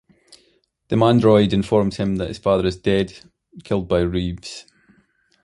The 0.87 0.95
Mandroid 0.95 1.53
informs 1.53 1.97
him 1.97 2.15
that 2.15 2.29
his 2.29 2.39
father 2.39 2.65
is 2.65 2.75
dead, 2.75 3.19
killed 3.63 3.87
by 3.87 3.99
Reeves. 3.99 4.65